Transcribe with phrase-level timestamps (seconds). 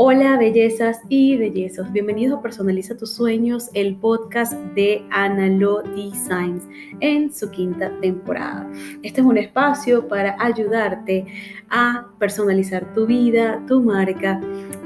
[0.00, 6.62] Hola bellezas y bellezos, bienvenidos a Personaliza tus sueños, el podcast de Analo Designs
[7.00, 8.70] en su quinta temporada.
[9.02, 11.26] Este es un espacio para ayudarte
[11.68, 14.40] a personalizar tu vida, tu marca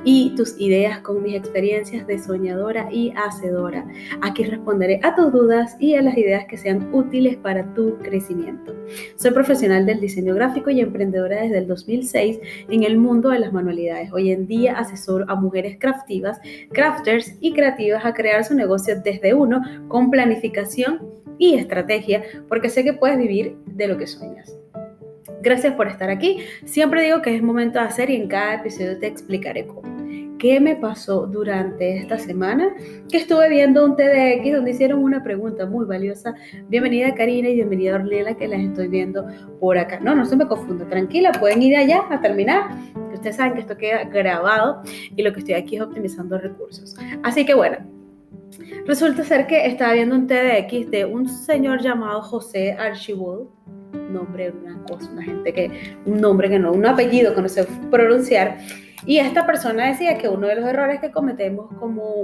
[0.04, 3.86] y tus ideas con mis experiencias de soñadora y hacedora.
[4.20, 8.74] Aquí responderé a tus dudas y a las ideas que sean útiles para tu crecimiento.
[9.16, 13.52] Soy profesional del diseño gráfico y emprendedora desde el 2006 en el mundo de las
[13.52, 14.12] manualidades.
[14.12, 16.40] Hoy en día asesoro a mujeres craftivas,
[16.72, 21.00] crafters y creativas a crear su negocio desde uno con planificación
[21.38, 24.56] y estrategia porque sé que puedes vivir de lo que sueñas.
[25.42, 26.38] Gracias por estar aquí.
[26.64, 29.91] Siempre digo que es momento de hacer y en cada episodio te explicaré cómo.
[30.42, 32.74] ¿Qué me pasó durante esta semana?
[33.08, 36.34] Que estuve viendo un TDX donde hicieron una pregunta muy valiosa.
[36.68, 39.24] Bienvenida Karina y bienvenida Orlela que las estoy viendo
[39.60, 40.00] por acá.
[40.00, 42.70] No, no se me confunda, tranquila, pueden ir allá a terminar.
[43.14, 44.82] Ustedes saben que esto queda grabado
[45.14, 46.96] y lo que estoy aquí es optimizando recursos.
[47.22, 47.76] Así que bueno,
[48.84, 53.46] resulta ser que estaba viendo un TDX de un señor llamado José Archibald
[54.12, 55.70] nombre, una cosa, una gente que,
[56.04, 58.58] un nombre que no, un apellido que no sé pronunciar.
[59.04, 62.22] Y esta persona decía que uno de los errores que cometemos como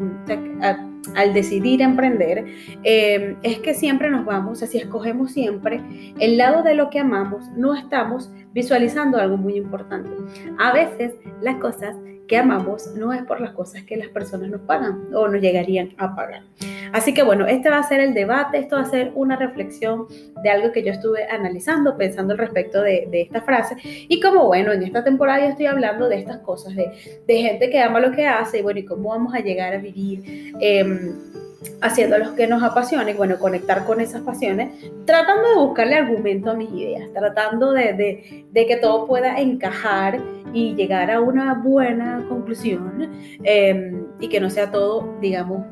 [1.15, 2.45] al decidir emprender
[2.85, 5.81] eh, es que siempre nos vamos, así escogemos siempre
[6.19, 10.11] el lado de lo que amamos, no estamos visualizando algo muy importante.
[10.59, 11.97] A veces las cosas
[12.29, 15.95] que amamos no es por las cosas que las personas nos pagan o nos llegarían
[15.97, 16.43] a pagar.
[16.93, 20.07] Así que bueno, este va a ser el debate, esto va a ser una reflexión
[20.43, 23.77] de algo que yo estuve analizando, pensando al respecto de, esta frase.
[23.83, 26.89] Y como bueno, en esta temporada yo estoy hablando de estas cosas, de,
[27.27, 30.55] gente que ama lo que hace y bueno, y cómo vamos a llegar a vivir.
[30.89, 31.29] Em,
[31.81, 36.51] haciendo lo que nos apasiona y bueno, conectar con esas pasiones, tratando de buscarle argumento
[36.51, 40.21] a mis ideas, tratando de, que todo pueda encajar
[40.53, 43.11] y llegar a una buena conclusión
[43.43, 45.65] em, y que no sea todo, digamos,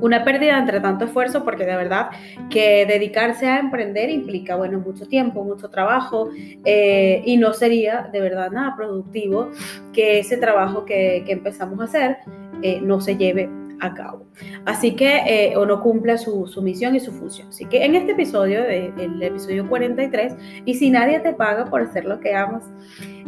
[0.00, 2.10] una pérdida entre tanto esfuerzo porque de verdad
[2.50, 6.30] que dedicarse a emprender implica, bueno, mucho tiempo, mucho trabajo
[6.64, 9.50] eh, y no sería de verdad nada productivo
[9.92, 12.16] que ese trabajo que, empezamos a hacer
[12.62, 13.48] eh, no se lleve
[13.82, 14.26] a cabo.
[14.64, 17.48] Así que, eh, o no cumpla su, misión y su función.
[17.48, 20.34] Así que en este episodio, el episodio 43,
[20.64, 22.64] y si nadie te paga por hacer lo que amas,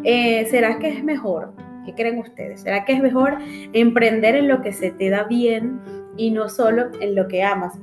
[0.02, 1.52] ¿será que es mejor?
[1.84, 2.62] ¿Qué creen ustedes?
[2.62, 3.38] ¿Será que es mejor
[3.72, 5.80] emprender en lo que se te da bien
[6.16, 7.78] y no solo en lo que amas.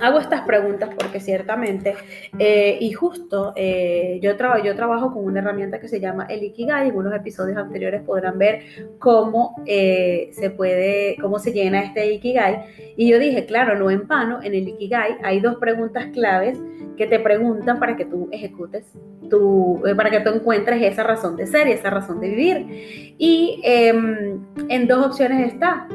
[0.00, 1.94] Hago estas preguntas porque ciertamente,
[2.38, 4.32] eh, y justo eh, yo,
[4.64, 6.88] yo trabajo con una herramienta que se llama el Ikigai.
[6.88, 8.62] En unos episodios anteriores podrán ver
[8.98, 12.94] cómo eh, se puede, cómo se llena este Ikigai.
[12.96, 16.58] Y yo dije, claro, no en vano, en el Ikigai hay dos preguntas claves
[16.96, 18.84] que te preguntan para que tú ejecutes,
[19.28, 23.14] tu, para que tú encuentres esa razón de ser y esa razón de vivir.
[23.18, 25.86] Y em, en dos opciones está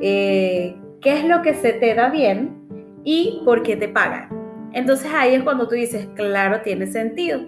[0.00, 0.74] qué
[1.04, 2.59] es lo que se te da bien
[3.04, 4.28] y por qué te pagan.
[4.72, 7.40] Entonces ahí es cuando tú dices, claro, tiene sentido.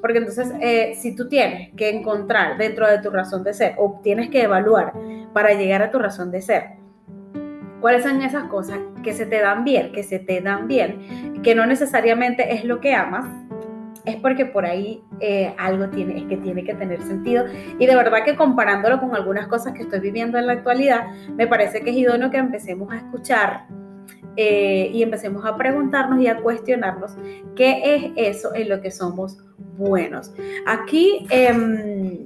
[0.00, 4.00] Porque entonces, eh, si tú tienes que encontrar dentro de tu razón de ser o
[4.02, 4.92] tienes que evaluar
[5.32, 6.64] para llegar a tu razón de ser,
[7.80, 11.54] cuáles son esas cosas que se te dan bien, que se te dan bien, que
[11.54, 13.26] no necesariamente es lo que amas,
[14.04, 17.44] es porque por ahí eh, algo tiene, es que tiene que tener sentido.
[17.78, 21.46] Y de verdad que comparándolo con algunas cosas que estoy viviendo en la actualidad, me
[21.46, 23.66] parece que es idóneo que empecemos a escuchar
[24.36, 27.12] eh, y empecemos a preguntarnos y a cuestionarnos
[27.54, 29.38] qué es eso en lo que somos
[29.78, 30.32] buenos.
[30.66, 32.24] Aquí, em,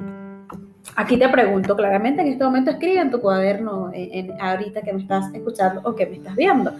[0.96, 5.02] aquí te pregunto claramente, en este momento escribe en tu cuaderno, en, ahorita que me
[5.02, 6.72] estás escuchando o que me estás viendo,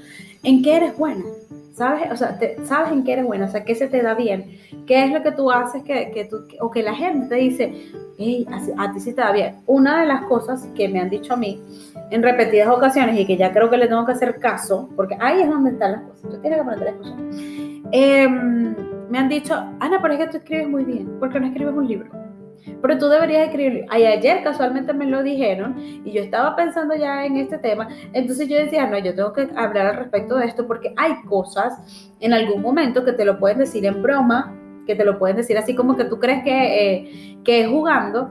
[0.43, 1.25] ¿en qué eres buena?
[1.73, 2.11] ¿Sabes?
[2.11, 5.05] O sea, sabes en qué eres buena, o sea, qué se te da bien, qué
[5.05, 7.73] es lo que tú haces que, que tú, o que la gente te dice,
[8.19, 9.57] hey, a, ti sí te da bien.
[9.67, 11.63] Una de las cosas que me han dicho a mí
[12.11, 15.43] en repetidas ocasiones y que ya creo que le tengo que hacer caso, porque ahí
[15.43, 17.19] es donde están las cosas, tú tienes que aprender a escuchar.
[17.93, 18.75] Em,
[19.09, 21.75] me han dicho, Ana, pero es que tú escribes muy bien, ¿por qué no escribes
[21.75, 22.30] un libro?
[22.81, 23.87] Pero tú deberías escribir.
[23.97, 27.89] Y ayer casualmente me lo dijeron y yo estaba pensando ya en este tema.
[28.13, 32.13] Entonces yo decía, no, yo tengo que hablar al respecto de esto porque hay cosas
[32.21, 35.57] en algún momento que te lo pueden decir en broma, que te lo pueden decir
[35.59, 38.31] así como que tú crees que, eh, que es jugando,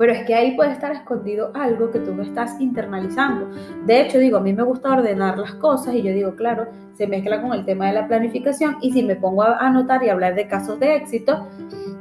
[0.00, 3.50] pero es que ahí puede estar escondido algo que tú no estás internalizando.
[3.84, 7.06] De hecho, digo, a mí me gusta ordenar las cosas y yo digo, claro, se
[7.06, 10.36] mezcla con el tema de la planificación y si me pongo a anotar y hablar
[10.36, 11.46] de casos de éxito,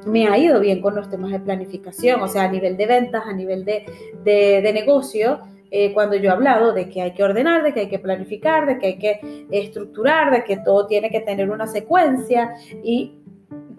[0.06, 3.24] me ha ido bien con los temas de planificación, o sea, a nivel de ventas,
[3.26, 3.86] a nivel de,
[4.24, 5.40] de, negocio,
[5.72, 8.66] eh, cuando yo he hablado de que hay que ordenar, de que hay que planificar,
[8.66, 12.54] de que hay que estructurar, de que todo tiene que tener una secuencia
[12.84, 13.20] y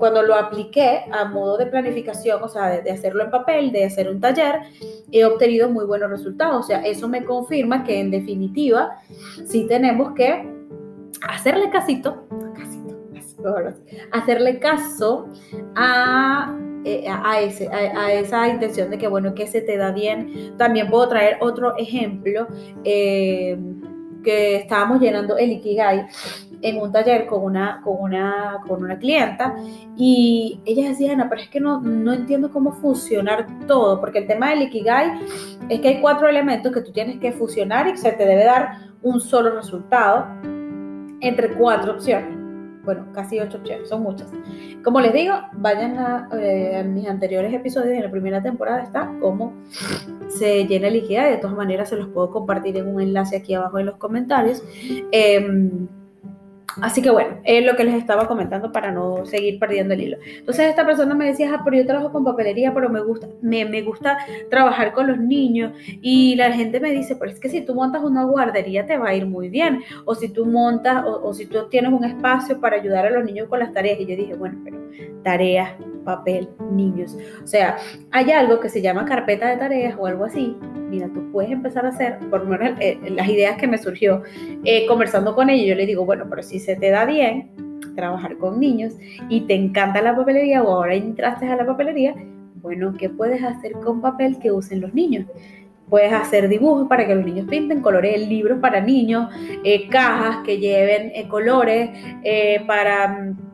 [0.01, 4.09] cuando lo apliqué a modo de planificación, o sea, de, hacerlo en papel, de hacer
[4.09, 4.61] un taller,
[5.13, 6.65] he obtenido muy buenos resultados.
[6.65, 8.97] O sea, eso me confirma que en definitiva
[9.45, 10.51] sí tenemos que
[11.29, 12.27] hacerle casito,
[14.13, 15.29] hacerle caso
[15.75, 20.55] a eh, a, a, esa intención de que, bueno, que se te da bien.
[20.57, 22.47] También puedo traer otro ejemplo
[22.85, 23.59] eh,
[24.25, 26.07] que estábamos llenando el Ikigai
[26.63, 29.55] en un taller con una, con una, con una clienta
[29.97, 34.27] y ella decía, Ana, pero es que no, no entiendo cómo fusionar todo, porque el
[34.27, 35.21] tema del Ikigai
[35.69, 38.91] es que hay cuatro elementos que tú tienes que fusionar y se te debe dar
[39.03, 40.27] un solo resultado
[41.21, 42.40] entre cuatro opciones
[42.85, 44.29] bueno, casi ocho opciones, son muchas.
[44.82, 49.53] Como les digo, vayan a, eh, mis anteriores episodios, en la primera temporada está cómo
[50.29, 53.55] se llena el IKEA, de todas maneras se los puedo compartir en un enlace aquí
[53.55, 54.62] abajo en los comentarios.
[55.12, 55.88] Em,
[56.81, 60.19] Así que bueno, es lo que les estaba comentando para no seguir perdiendo el hilo.
[60.39, 63.65] Entonces esta persona me decía, ah, pero yo trabajo con papelería, pero me gusta, me,
[63.65, 64.19] me, gusta
[64.51, 65.73] trabajar con los niños.
[66.01, 69.09] Y la gente me dice, pero es que si tú montas una guardería te va
[69.09, 69.83] a ir muy bien.
[70.05, 73.49] O si tú montas, o, si tú tienes un espacio para ayudar a los niños
[73.49, 73.99] con las tareas.
[74.01, 74.79] Y yo dije, bueno, pero
[75.23, 75.71] tareas,
[76.05, 77.17] papel, niños.
[77.43, 77.77] O sea,
[78.11, 80.57] hay algo que se llama carpeta de tareas o algo así.
[80.89, 84.23] Mira, tú puedes empezar a hacer, por lo menos eh, las ideas que me surgió
[84.65, 87.51] eh, conversando con ella, yo le digo, bueno, pero se te da bien
[87.97, 88.95] trabajar con niños
[89.29, 92.15] y te encanta la papelería o ahora entraste a la papelería,
[92.62, 95.27] bueno, ¿qué puedes hacer con papel que usen los niños?
[95.89, 99.29] Puedes hacer dibujos para que los niños pinten, colores, libros para niños,
[99.65, 101.91] eh, cajas que lleven colores
[102.67, 103.50] para mm,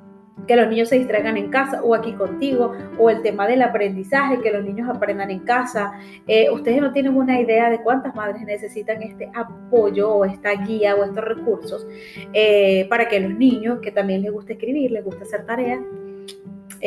[0.46, 4.40] que los niños se distraigan en casa o aquí contigo, o el tema del aprendizaje,
[4.40, 5.92] que los niños aprendan en casa.
[6.26, 10.94] Eh, ustedes no tienen una idea de cuántas madres necesitan este apoyo o esta guía
[10.94, 11.86] o estos recursos
[12.32, 15.80] eh, para que los niños, que también les gusta escribir, les gusta hacer tareas,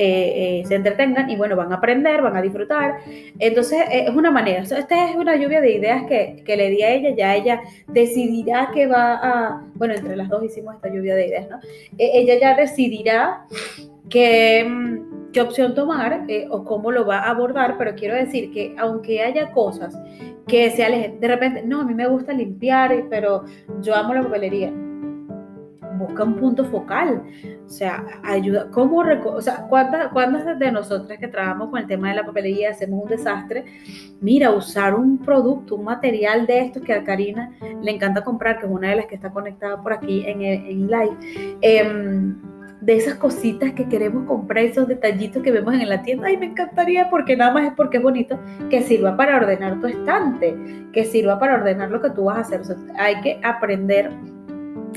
[0.01, 3.00] eh, eh, se entretengan y bueno, van a aprender, van a disfrutar.
[3.38, 6.81] Entonces eh, es una manera, esta es una lluvia de ideas que, que, le di
[6.84, 11.16] a ella, ya ella decidirá que va a, bueno, entre las dos hicimos esta lluvia
[11.16, 11.60] de ideas, ¿no?
[11.98, 13.46] ella ya decidirá
[14.10, 18.74] qué, mm, qué opción tomar o cómo lo va a abordar, pero quiero decir que
[18.80, 20.00] aunque haya cosas
[20.48, 23.44] que se alejen, de repente, no, a mí me gusta limpiar, pero
[23.81, 24.72] yo amo la papelería
[26.00, 27.22] busca un punto focal.
[27.66, 32.10] O sea, ayuda, ¿cómo, o sea, ¿cuántas, ¿cuántas de nosotras que trabajamos con el tema
[32.10, 33.66] de la papelería hacemos un desastre?
[34.22, 37.51] Mira, usar un producto, un material de estos que a Karina
[37.81, 40.88] le encanta comprar, que es una de las que está conectada por aquí en, en
[40.88, 41.18] live.
[41.62, 42.36] Em,
[42.81, 46.45] de esas cositas que queremos comprar, esos detallitos que vemos en la tienda, ay, me
[46.45, 50.56] encantaría porque nada más es porque es bonito, que sirva para ordenar tu estante,
[50.94, 52.62] que sirva para ordenar lo que tú vas a hacer.
[52.98, 54.12] hay que aprender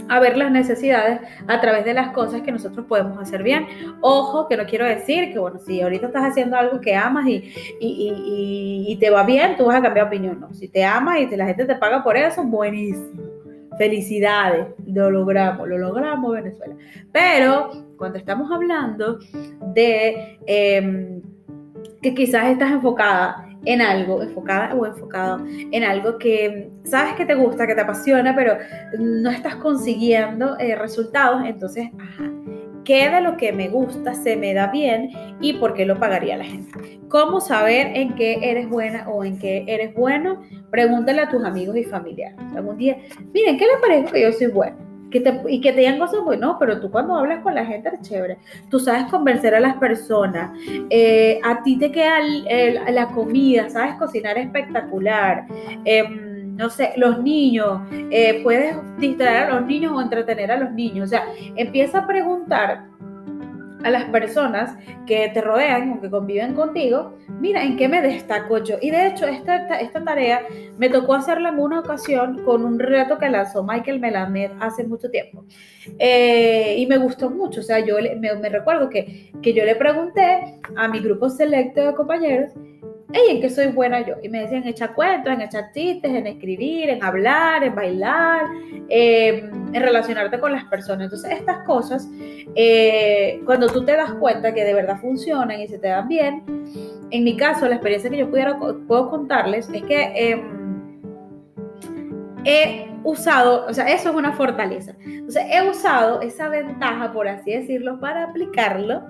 [0.09, 3.67] a ver las necesidades a través de las cosas que nosotros podemos hacer bien.
[4.01, 7.53] Ojo, que no quiero decir que, bueno, si ahorita estás haciendo algo que amas y,
[7.81, 10.41] y, te va bien, tú vas a cambiar opinión.
[10.41, 13.23] No, si te amas y la gente te paga por eso, buenísimo.
[13.79, 16.75] Felicidades, lo logramos, lo logramos Venezuela.
[17.11, 19.19] Pero cuando estamos hablando
[19.75, 21.23] de em,
[22.03, 27.35] que quizás estás enfocada en algo, enfocada o enfocado en algo que sabes que te
[27.35, 28.57] gusta, que te apasiona, pero
[28.99, 32.31] no estás consiguiendo eh, resultados, entonces, ajá,
[32.85, 35.11] ¿qué de lo que me gusta se me da bien
[35.41, 37.01] y por qué lo pagaría la gente?
[37.09, 40.43] ¿Cómo saber en qué eres buena o en qué eres bueno?
[40.71, 42.39] Pregúntale a tus amigos y familiares.
[42.57, 42.97] Algún día,
[43.33, 44.77] miren, ¿qué les parece que yo soy buena?
[45.49, 48.09] Y que te digan cosas, pues no, pero tú cuando hablas con la gente es
[48.09, 48.39] chévere.
[48.71, 50.57] Tú sabes convencer a las personas.
[50.91, 52.19] Eh, a ti te queda
[52.91, 55.47] la comida, sabes cocinar espectacular.
[55.85, 60.73] Em, no sé, los niños, eh, puedes distraer a los niños o entretener a los
[60.73, 61.07] niños.
[61.07, 61.27] O sea,
[61.57, 62.85] empieza a preguntar
[63.85, 68.59] a las personas que te rodean o que conviven contigo, mira, ¿en qué me destaco
[68.59, 68.77] yo?
[68.81, 70.43] Y de hecho, esta, esta, tarea
[70.79, 75.11] me tocó hacerla en una ocasión con un reto que lanzó Michael Melamed hace mucho
[75.11, 75.45] tiempo.
[75.99, 79.77] Eh, y me gustó mucho, o sea, yo me, me recuerdo que, que yo le
[79.77, 82.53] pregunté a mi grupo selecto de compañeros,
[83.13, 84.15] ¿en qué soy buena yo?
[84.23, 88.47] Y me decían, echar cuentos, en echar chistes, en escribir, en hablar, en bailar,
[88.89, 91.05] em, en relacionarte con las personas.
[91.05, 92.09] Entonces, estas cosas,
[92.55, 96.43] eh, cuando tú te das cuenta que de verdad funcionan y se te dan bien,
[97.11, 100.63] en mi caso, la experiencia que yo pudiera, puedo contarles es que em,
[102.45, 104.95] he usado, o sea, eso es una fortaleza.
[105.05, 109.03] Entonces, he usado esa ventaja, por así decirlo, para aplicarlo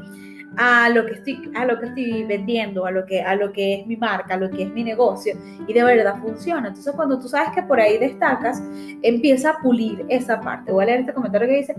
[0.57, 3.81] a lo que estoy, a lo que estoy vendiendo, a lo que, a lo que
[3.81, 5.35] es mi marca, a lo que es mi negocio
[5.67, 6.69] y de verdad funciona.
[6.69, 8.63] Entonces cuando tú sabes que por ahí destacas,
[9.03, 10.73] empieza a pulir esa parte.
[10.73, 11.75] Voy a leer este comentario que dice,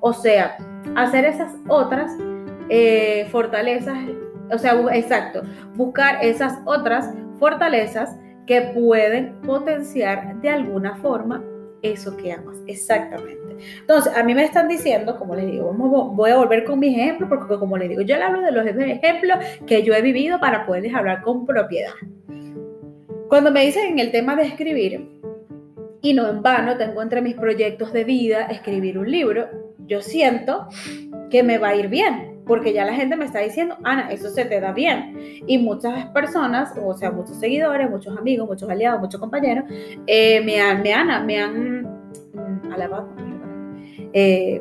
[0.00, 0.56] o sea,
[0.96, 2.12] hacer esas otras
[2.68, 3.98] eh, fortalezas,
[4.50, 5.42] o sea, exacto,
[5.74, 8.16] buscar esas otras fortalezas
[8.46, 11.42] que pueden potenciar de alguna forma
[11.82, 12.56] eso que amas.
[12.66, 13.56] Exactamente.
[13.80, 17.28] Entonces, a mí me están diciendo, como les digo, voy a volver con mi ejemplo,
[17.28, 20.66] porque como les digo, yo le hablo de los ejemplos que yo he vivido para
[20.66, 21.92] poderles hablar con propiedad.
[23.28, 25.08] Cuando me dicen en el tema de escribir,
[26.00, 29.48] y no en vano tengo entre mis proyectos de vida escribir un libro,
[29.86, 30.68] yo siento
[31.30, 34.30] que me va a ir bien, porque ya la gente me está diciendo, Ana, eso
[34.30, 35.16] se te da bien.
[35.46, 39.64] Y muchas personas, o sea, muchos seguidores, muchos amigos, muchos aliados, muchos compañeros,
[40.06, 43.08] eh, me, han, me, han, me han mm, alabado.
[44.12, 44.60] Eh,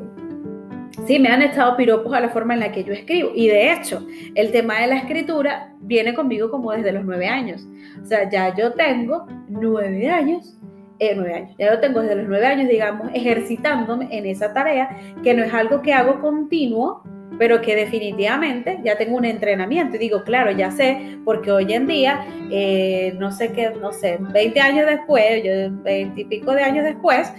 [1.07, 3.31] sí, me han estado piropos a la forma en la que yo escribo.
[3.33, 7.65] Y de hecho, el tema de la escritura viene conmigo como desde los nueve años.
[8.03, 10.57] O sea, ya yo tengo nueve años
[10.99, 11.55] eh, nueve años.
[11.59, 14.89] Ya lo tengo desde los nueve años, digamos, ejercitándome en esa tarea,
[15.23, 17.03] que no es algo que hago continuo,
[17.37, 19.95] pero que definitivamente ya tengo un entrenamiento.
[19.95, 24.17] Y digo, claro, ya sé, porque hoy en día, eh, no sé qué, no sé,
[24.19, 27.31] 20 años después, yo 20 y pico de años después,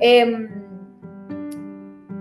[0.00, 0.48] eh,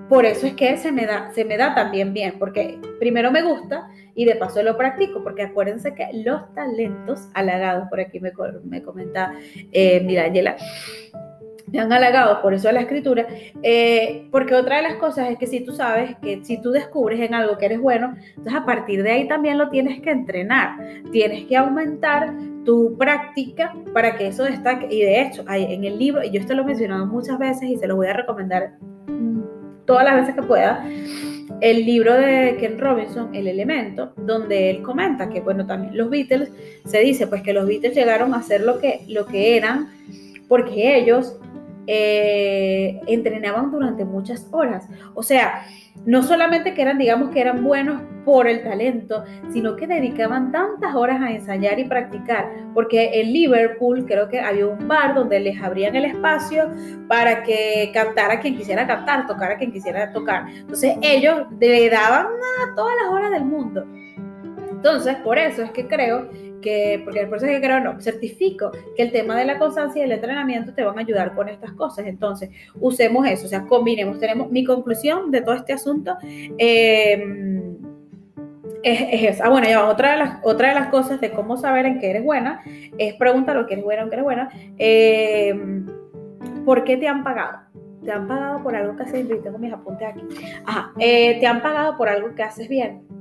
[0.09, 3.41] por eso es que se me da, se me da también bien, porque primero me
[3.41, 8.31] gusta y de paso lo practico, porque acuérdense que los talentos halagados, por aquí me,
[8.63, 9.33] me comenta
[9.71, 10.57] eh, Mirangela,
[11.67, 13.25] me han halagado por eso la escritura,
[13.63, 17.19] eh, porque otra de las cosas es que si tú sabes que si tú descubres
[17.19, 20.77] en algo que eres bueno, entonces a partir de ahí también lo tienes que entrenar,
[21.11, 22.33] tienes que aumentar
[22.65, 24.87] tu práctica para que eso destaque.
[24.89, 27.77] Y de hecho, en el libro, y yo esto lo he mencionado muchas veces y
[27.77, 28.73] se lo voy a recomendar
[29.85, 30.83] todas las veces que pueda
[31.61, 36.51] el libro de Ken Robinson, El Elemento, donde él comenta que, bueno, también los Beatles,
[36.85, 39.89] se dice pues que los Beatles llegaron a ser lo que, lo que eran
[40.47, 41.37] porque ellos
[41.87, 44.87] eh, entrenaban durante muchas horas.
[45.13, 45.65] O sea,
[46.05, 49.23] no solamente que eran, digamos, que eran buenos por el talento,
[49.53, 54.65] sino que dedicaban tantas horas a ensayar y practicar, porque en Liverpool creo que había
[54.65, 56.71] un bar donde les abrían el espacio
[57.07, 60.49] para que cantara quien quisiera cantar, tocara quien quisiera tocar.
[60.49, 62.27] Entonces ellos le daban
[62.75, 63.85] todas las horas del mundo.
[64.71, 66.29] Entonces, por eso es que creo
[66.65, 70.01] que, porque por eso es que creo, no, certifico que el tema de la constancia
[70.01, 72.07] y el entrenamiento te van a ayudar con estas cosas.
[72.07, 72.49] Entonces,
[72.81, 74.19] usemos eso, o sea, combinemos.
[74.19, 76.17] Tenemos mi conclusión de todo este asunto.
[76.57, 77.77] Em,
[78.83, 79.01] es,
[79.35, 79.45] esa.
[79.45, 82.09] Ah, bueno, ya otra de, las, otra de las cosas de cómo saber en qué
[82.09, 82.61] eres buena
[82.97, 84.49] es preguntar lo que eres buena o qué eres buena.
[84.77, 85.85] Em,
[86.65, 87.59] ¿Por qué te han pagado?
[88.03, 89.41] ¿Te han pagado por algo que haces bien?
[89.43, 90.21] Tengo mis apuntes aquí.
[90.65, 90.91] Ajá.
[90.99, 93.14] Eh, ¿Te han pagado por algo que haces bien?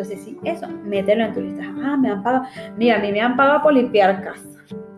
[0.00, 1.62] Entonces, sí, eso, mételo en tu lista.
[1.84, 2.46] Ah, me han pagado.
[2.78, 4.48] Mira, a mí me han pagado por limpiar casa.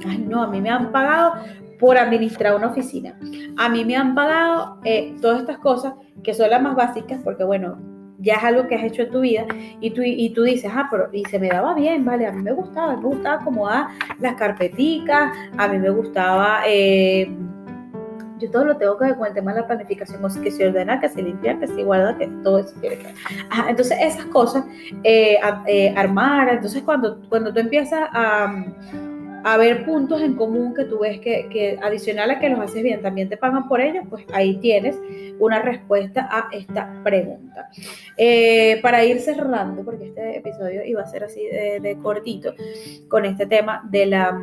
[0.06, 1.35] Ay, no, a mí me han pagado
[1.80, 3.18] por administrar una oficina.
[3.59, 7.42] A mí me han pagado eh, todas estas cosas que son las más básicas, porque
[7.42, 7.78] bueno,
[8.21, 9.44] ya es algo que has hecho en tu vida
[9.80, 12.40] y tú, y tú dices, ah, pero y se me daba bien, vale, a mí
[12.40, 13.88] me gustaba, me gustaba acomodar
[14.21, 17.28] las carpeticas, a mí me gustaba eh,
[18.42, 21.00] yo todo lo tengo que ver con el tema de la planificación, que se ordena,
[21.00, 23.14] que se limpia, que se guarda, que todo eso tiene que
[23.68, 24.64] entonces, esas cosas,
[25.04, 28.52] eh, eh, armar, entonces cuando, cuando tú empiezas a,
[29.44, 32.82] a ver puntos en común que tú ves que, que, adicional a que los haces
[32.82, 34.99] bien, también te pagan por ellos, pues ahí tienes
[35.38, 37.68] una respuesta a esta pregunta.
[38.16, 42.54] Eh, para ir cerrando, porque este episodio iba a ser así de, de cortito,
[43.08, 44.38] con este tema de la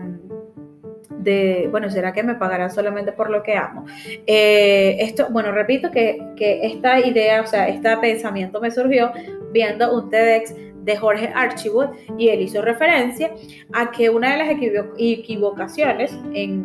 [1.19, 3.85] de, bueno, ¿será que me pagarán solamente por lo que amo?
[4.27, 9.11] Eh, esto, bueno, repito que, que, esta idea, o sea, este pensamiento me surgió
[9.51, 13.31] viendo un TEDx de Jorge Archibald y él hizo referencia
[13.73, 14.49] a que una de las
[14.97, 16.11] equivocaciones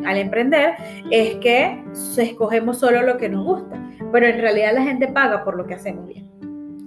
[0.06, 0.75] al emprender
[1.11, 1.82] es que
[2.16, 5.75] escogemos solo lo que nos gusta, pero en realidad la gente paga por lo que
[5.75, 6.33] hacemos bien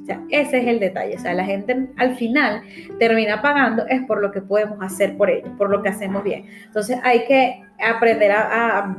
[0.08, 1.16] sea, ese es el detalle.
[1.16, 2.62] O sea, la gente al final
[3.00, 6.46] termina pagando es por lo que podemos hacer por ellos, por lo que hacemos bien.
[6.66, 8.96] Entonces hay que aprender a,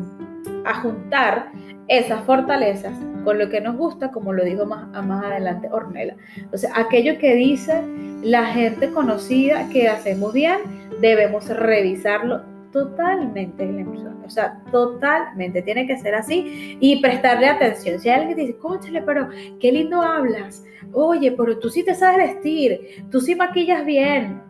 [0.83, 1.51] juntar
[1.89, 2.93] esas fortalezas
[3.25, 6.15] con lo que nos gusta, como lo dijo más, más adelante Ornella.
[6.37, 7.83] Entonces, aquello que dice
[8.23, 10.59] la gente conocida que hacemos bien,
[11.01, 13.81] debemos revisarlo totalmente en la
[14.29, 15.63] O sea, totalmente.
[15.63, 17.99] Tiene que ser así y prestarle atención.
[17.99, 20.63] Si alguien dice, cóchale, pero qué lindo hablas.
[20.93, 23.07] Oye, pero tú sí te sabes vestir.
[23.11, 24.43] Tú sí maquillas bien.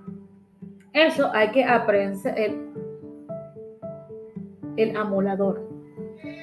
[0.93, 2.35] Eso hay que aprender.
[2.37, 2.57] El,
[4.77, 5.68] el amolador.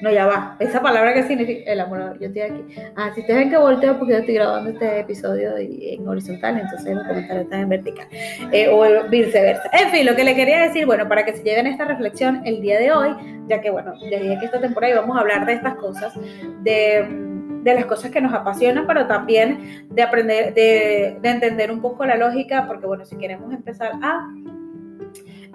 [0.02, 0.56] No, ya va.
[0.58, 2.18] Esa palabra que significa el amor.
[2.20, 2.64] Yo estoy aquí.
[2.96, 6.94] Ah, si te ven que volteo porque yo estoy grabando este episodio en horizontal, entonces
[6.94, 8.06] los comentarios están en vertical.
[8.52, 9.68] Eh, o viceversa.
[9.72, 12.60] En fin, lo que le quería decir, bueno, para que se lleven esta reflexión el
[12.60, 13.10] día de hoy,
[13.48, 16.12] ya que, bueno, les dije que esta temporada íbamos a hablar de estas cosas,
[16.62, 17.26] de
[17.66, 22.06] de las cosas que nos apasionan, pero también de aprender, de, de entender un poco
[22.06, 24.24] la lógica, porque bueno, si queremos empezar a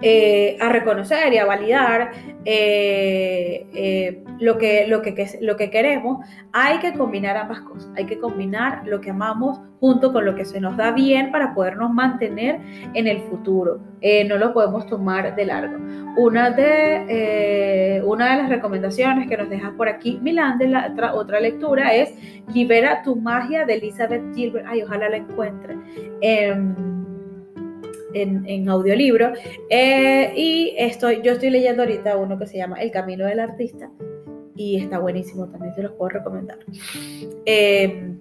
[0.02, 2.12] eh, a reconocer y a validar
[2.44, 7.92] eh, eh, lo, que, lo, que, lo que queremos, hay que combinar ambas cosas.
[7.96, 11.54] Hay que combinar lo que amamos junto con lo que se nos da bien para
[11.54, 12.60] podernos mantener
[12.94, 13.80] en el futuro.
[14.28, 15.78] no lo podemos tomar de largo.
[16.18, 21.14] Una de, una de las recomendaciones que nos deja por aquí Milán de la otra,
[21.14, 22.14] otra lectura es
[22.54, 24.66] Libera tu magia de Elizabeth Gilbert.
[24.68, 25.78] Ay, ojalá la encuentre.
[28.14, 29.34] Em, en, audiolibro.
[29.70, 33.90] Eh, y estoy, yo estoy leyendo ahorita uno que se llama El Camino del Artista
[34.56, 36.60] y está buenísimo, también se los puedo recomendar.
[37.46, 38.16] Eh,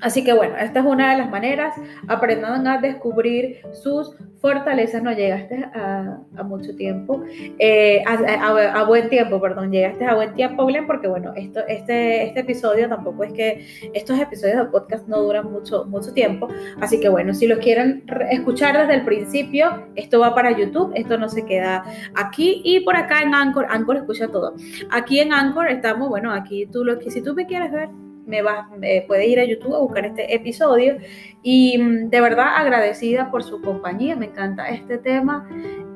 [0.00, 1.74] así que bueno, esta es una de las maneras.
[2.06, 7.22] Aprendan a descubrir sus fortalezas, no llegaste a, mucho tiempo,
[7.58, 12.40] eh, a, buen tiempo, perdón, llegaste a buen tiempo, Glenn, porque bueno, esto, este, este
[12.40, 16.48] episodio tampoco es que estos episodios de podcast no duran mucho, mucho tiempo,
[16.80, 21.18] así que bueno, si lo quieren escuchar desde el principio, esto va para YouTube, esto
[21.18, 22.62] no se queda aquí.
[22.64, 24.54] Y por acá en Anchor, Anchor escucha todo.
[24.90, 27.88] Aquí en Anchor estamos, bueno, aquí tú lo que, si tú me quieres ver,
[28.28, 28.68] me va,
[29.06, 30.98] puede ir a YouTube a buscar este episodio.
[31.42, 34.14] Y mm, de verdad agradecida por su compañía.
[34.14, 35.48] Me encanta este tema.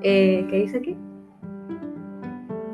[0.03, 0.97] Eh, ¿Qué dice aquí?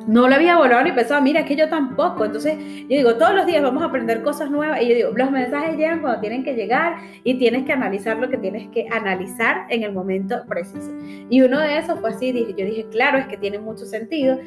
[0.08, 2.24] no lo había volado ni pensado, mira, que yo tampoco.
[2.24, 5.30] Entonces, yo digo, todos los días vamos a aprender cosas nuevas y yo digo, los
[5.30, 9.66] mensajes llegan cuando tienen que llegar y tienes que analizar lo que tienes que analizar
[9.68, 10.90] en el momento preciso.
[11.28, 14.38] Y uno de esos fue así, dije, yo dije, claro, es que tiene mucho sentido.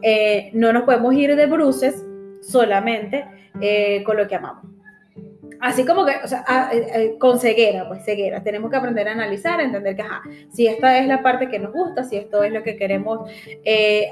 [0.00, 2.02] Eh, no nos podemos ir de bruces
[2.42, 3.24] solamente
[3.60, 4.64] eh, con lo que amamos.
[5.60, 8.42] Así como que, o sea, eh, eh, con ceguera, pues ceguera.
[8.42, 11.60] Tenemos que aprender a analizar, a entender que, ajá, si esta es la parte que
[11.60, 13.30] nos gusta, si esto es lo que queremos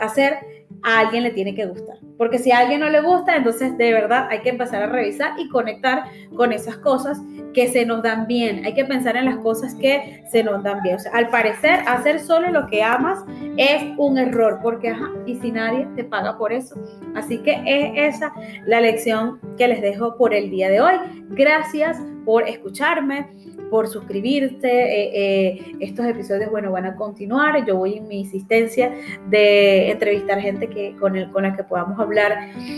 [0.01, 0.39] hacer,
[0.83, 1.99] a alguien le tiene que gustar.
[2.21, 5.41] Porque si a alguien no le gusta, entonces de verdad hay que empezar a revisar
[5.41, 6.03] y conectar
[6.37, 7.19] con esas cosas
[7.55, 8.63] que se nos dan bien.
[8.67, 10.97] Hay que pensar en las cosas que se nos dan bien.
[10.97, 13.25] O sea, al parecer, hacer solo lo que amas
[13.57, 16.75] es un error, porque, ajá, y si nadie te paga por eso.
[17.15, 18.35] Así que es esa
[18.67, 20.97] la lección que les dejo por el día de hoy.
[21.31, 23.29] Gracias por escucharme
[23.71, 24.69] por suscribirte.
[24.69, 27.65] Eh, eh, estos episodios, bueno, van a continuar.
[27.65, 28.93] Yo voy en mi insistencia
[29.29, 32.10] de entrevistar gente que, con, el, con la que podamos hablar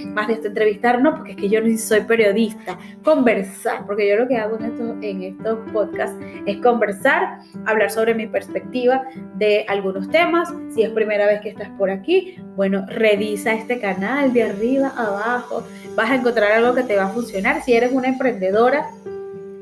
[0.08, 0.48] más de esto.
[0.48, 2.78] Entrevistar, no, porque es que yo no soy periodista.
[3.02, 6.16] Conversar, porque yo lo que hago en estos, en estos podcasts
[6.46, 9.02] es conversar, hablar sobre mi perspectiva
[9.36, 10.52] de algunos temas.
[10.74, 15.64] Si es primera vez que estás por aquí, bueno, revisa este canal de arriba abajo.
[15.96, 17.62] Vas a encontrar algo que te va a funcionar.
[17.62, 18.86] Si eres una emprendedora,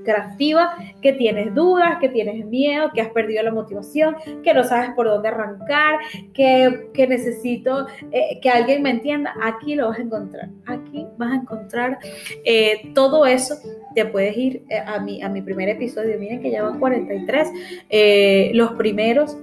[0.04, 4.90] creativa, que tienes dudas, que tienes miedo, que has perdido la motivación, que no sabes
[4.90, 5.98] por dónde arrancar,
[6.34, 10.48] que, necesito eh, que alguien me entienda, aquí lo vas a encontrar.
[10.66, 11.98] Aquí vas a encontrar
[12.44, 13.56] eh, todo eso.
[13.94, 16.18] Te puedes ir eh, a, mi, a mi primer episodio.
[16.18, 18.52] Miren que ya van 43.
[18.54, 19.36] los primeros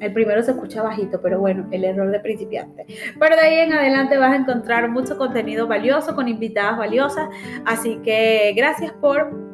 [0.00, 2.84] el primero se escucha bajito, pero bueno, el error de principiante.
[3.18, 7.28] Pero de ahí en adelante vas a encontrar mucho contenido valioso con invitadas valiosas.
[7.64, 9.53] Así que gracias por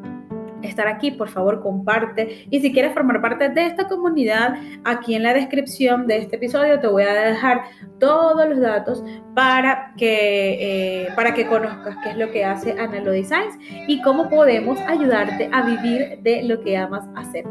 [0.62, 2.46] estar aquí, por favor comparte.
[2.50, 6.80] Y si quieres formar parte de esta comunidad, aquí en la descripción de este episodio
[6.80, 7.62] te voy a dejar
[7.98, 9.02] todos los datos
[9.34, 14.28] para que, eh, para que conozcas qué es lo que hace Analo Designs y cómo
[14.28, 17.44] podemos ayudarte a vivir de lo que amas hacer.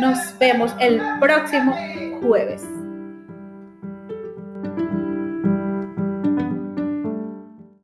[0.00, 1.74] Nos vemos el próximo
[2.22, 2.81] jueves.